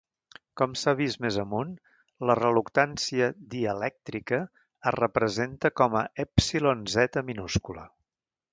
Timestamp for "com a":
5.83-6.05